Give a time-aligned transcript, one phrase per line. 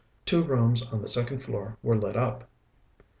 [0.25, 2.49] Two rooms on the second floor were lit up.